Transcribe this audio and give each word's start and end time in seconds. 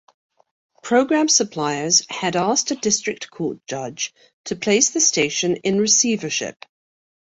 Program 0.81 1.29
suppliers 1.29 2.07
had 2.09 2.35
asked 2.35 2.71
a 2.71 2.75
district 2.75 3.29
court 3.29 3.59
judge 3.67 4.15
to 4.45 4.55
place 4.55 4.89
the 4.89 4.99
station 4.99 5.57
in 5.57 5.79
receivership. 5.79 6.65